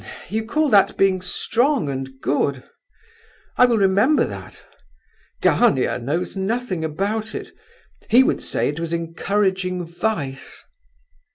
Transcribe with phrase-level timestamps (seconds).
[0.01, 0.35] H'm!
[0.35, 2.63] You call that being strong and good?
[3.55, 4.63] I will remember that!
[5.43, 7.51] Gania knows nothing about it.
[8.09, 10.63] He would say that it was encouraging vice."